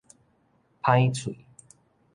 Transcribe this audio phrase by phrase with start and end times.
[0.81, 1.37] 歹喙